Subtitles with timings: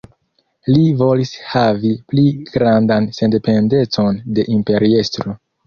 [0.69, 5.41] Li volis havi pli grandan sendependecon de Imperiestro.